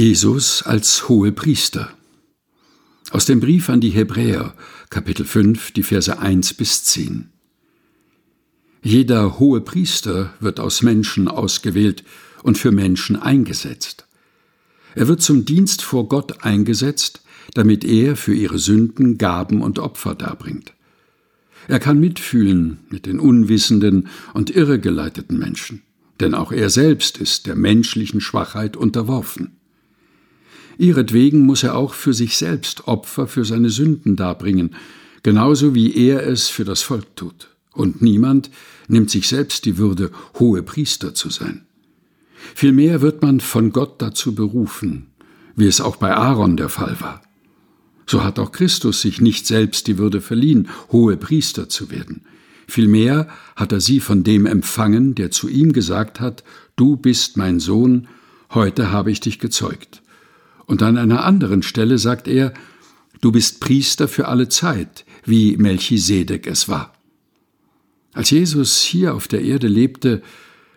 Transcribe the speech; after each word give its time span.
Jesus 0.00 0.62
als 0.62 1.10
Hohepriester. 1.10 1.90
Aus 3.10 3.26
dem 3.26 3.38
Brief 3.38 3.68
an 3.68 3.82
die 3.82 3.90
Hebräer, 3.90 4.54
Kapitel 4.88 5.26
5, 5.26 5.72
die 5.72 5.82
Verse 5.82 6.18
1 6.18 6.54
bis 6.54 6.84
10. 6.84 7.28
Jeder 8.82 9.38
Hohepriester 9.38 10.32
wird 10.40 10.58
aus 10.58 10.80
Menschen 10.80 11.28
ausgewählt 11.28 12.02
und 12.42 12.56
für 12.56 12.72
Menschen 12.72 13.16
eingesetzt. 13.16 14.06
Er 14.94 15.06
wird 15.06 15.20
zum 15.20 15.44
Dienst 15.44 15.82
vor 15.82 16.08
Gott 16.08 16.44
eingesetzt, 16.44 17.20
damit 17.52 17.84
er 17.84 18.16
für 18.16 18.32
ihre 18.32 18.58
Sünden 18.58 19.18
Gaben 19.18 19.60
und 19.60 19.78
Opfer 19.78 20.14
darbringt. 20.14 20.72
Er 21.68 21.78
kann 21.78 22.00
mitfühlen 22.00 22.78
mit 22.88 23.04
den 23.04 23.20
unwissenden 23.20 24.08
und 24.32 24.48
irregeleiteten 24.48 25.38
Menschen, 25.38 25.82
denn 26.20 26.32
auch 26.32 26.52
er 26.52 26.70
selbst 26.70 27.18
ist 27.18 27.46
der 27.46 27.54
menschlichen 27.54 28.22
Schwachheit 28.22 28.78
unterworfen. 28.78 29.59
Ihretwegen 30.78 31.40
muss 31.46 31.62
er 31.62 31.76
auch 31.76 31.94
für 31.94 32.14
sich 32.14 32.36
selbst 32.36 32.88
Opfer 32.88 33.26
für 33.26 33.44
seine 33.44 33.70
Sünden 33.70 34.16
darbringen, 34.16 34.74
genauso 35.22 35.74
wie 35.74 35.94
er 35.94 36.26
es 36.26 36.48
für 36.48 36.64
das 36.64 36.82
Volk 36.82 37.16
tut. 37.16 37.48
Und 37.72 38.02
niemand 38.02 38.50
nimmt 38.88 39.10
sich 39.10 39.28
selbst 39.28 39.64
die 39.64 39.78
Würde, 39.78 40.10
hohe 40.38 40.62
Priester 40.62 41.14
zu 41.14 41.30
sein. 41.30 41.66
Vielmehr 42.54 43.00
wird 43.00 43.22
man 43.22 43.40
von 43.40 43.72
Gott 43.72 44.00
dazu 44.02 44.34
berufen, 44.34 45.06
wie 45.56 45.66
es 45.66 45.80
auch 45.80 45.96
bei 45.96 46.14
Aaron 46.14 46.56
der 46.56 46.68
Fall 46.68 46.96
war. 47.00 47.22
So 48.06 48.24
hat 48.24 48.38
auch 48.38 48.50
Christus 48.50 49.02
sich 49.02 49.20
nicht 49.20 49.46
selbst 49.46 49.86
die 49.86 49.98
Würde 49.98 50.20
verliehen, 50.20 50.68
hohe 50.90 51.16
Priester 51.16 51.68
zu 51.68 51.90
werden. 51.90 52.22
Vielmehr 52.66 53.28
hat 53.56 53.72
er 53.72 53.80
sie 53.80 54.00
von 54.00 54.24
dem 54.24 54.46
empfangen, 54.46 55.14
der 55.14 55.30
zu 55.30 55.48
ihm 55.48 55.72
gesagt 55.72 56.18
hat, 56.18 56.42
Du 56.76 56.96
bist 56.96 57.36
mein 57.36 57.60
Sohn, 57.60 58.08
heute 58.52 58.90
habe 58.90 59.10
ich 59.10 59.20
dich 59.20 59.38
gezeugt. 59.38 60.02
Und 60.70 60.84
an 60.84 60.96
einer 60.98 61.24
anderen 61.24 61.64
Stelle 61.64 61.98
sagt 61.98 62.28
er, 62.28 62.54
Du 63.20 63.32
bist 63.32 63.58
Priester 63.58 64.06
für 64.06 64.28
alle 64.28 64.48
Zeit, 64.48 65.04
wie 65.24 65.56
Melchisedek 65.56 66.46
es 66.46 66.68
war. 66.68 66.94
Als 68.12 68.30
Jesus 68.30 68.80
hier 68.80 69.16
auf 69.16 69.26
der 69.26 69.42
Erde 69.42 69.66
lebte, 69.66 70.22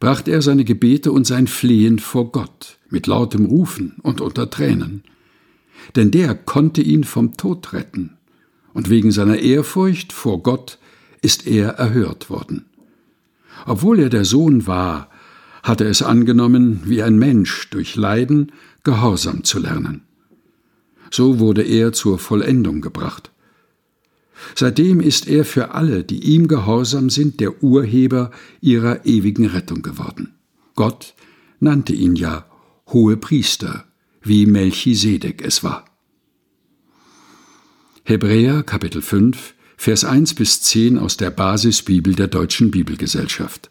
brachte 0.00 0.32
er 0.32 0.42
seine 0.42 0.64
Gebete 0.64 1.12
und 1.12 1.24
sein 1.24 1.46
Flehen 1.46 2.00
vor 2.00 2.32
Gott 2.32 2.78
mit 2.90 3.06
lautem 3.06 3.44
Rufen 3.46 3.94
und 4.02 4.20
unter 4.20 4.50
Tränen. 4.50 5.04
Denn 5.94 6.10
der 6.10 6.34
konnte 6.34 6.82
ihn 6.82 7.04
vom 7.04 7.36
Tod 7.36 7.72
retten, 7.72 8.16
und 8.74 8.90
wegen 8.90 9.12
seiner 9.12 9.38
Ehrfurcht 9.38 10.12
vor 10.12 10.42
Gott 10.42 10.78
ist 11.22 11.46
er 11.46 11.74
erhört 11.74 12.28
worden. 12.28 12.64
Obwohl 13.66 14.00
er 14.00 14.08
der 14.08 14.24
Sohn 14.24 14.66
war, 14.66 15.10
hatte 15.66 15.84
es 15.84 16.00
angenommen, 16.00 16.82
wie 16.84 17.02
ein 17.02 17.18
Mensch 17.18 17.68
durch 17.70 17.96
Leiden 17.96 18.52
Gehorsam 18.84 19.42
zu 19.42 19.58
lernen. 19.58 20.02
So 21.10 21.40
wurde 21.40 21.62
er 21.62 21.92
zur 21.92 22.20
Vollendung 22.20 22.80
gebracht. 22.80 23.32
Seitdem 24.54 25.00
ist 25.00 25.26
er 25.26 25.44
für 25.44 25.74
alle, 25.74 26.04
die 26.04 26.22
ihm 26.22 26.46
gehorsam 26.46 27.10
sind, 27.10 27.40
der 27.40 27.64
Urheber 27.64 28.30
ihrer 28.60 29.04
ewigen 29.06 29.46
Rettung 29.46 29.82
geworden. 29.82 30.34
Gott 30.76 31.14
nannte 31.58 31.94
ihn 31.94 32.14
ja 32.14 32.46
hohe 32.92 33.16
Priester, 33.16 33.86
wie 34.22 34.46
Melchisedek 34.46 35.42
es 35.42 35.64
war. 35.64 35.84
Hebräer 38.04 38.62
Kapitel 38.62 39.02
5, 39.02 39.54
Vers 39.76 40.04
1 40.04 40.34
bis 40.34 40.60
10 40.62 40.96
aus 40.96 41.16
der 41.16 41.30
Basisbibel 41.30 42.14
der 42.14 42.28
Deutschen 42.28 42.70
Bibelgesellschaft. 42.70 43.70